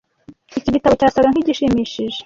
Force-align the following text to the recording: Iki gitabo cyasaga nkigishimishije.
Iki 0.59 0.73
gitabo 0.75 0.93
cyasaga 0.99 1.31
nkigishimishije. 1.31 2.19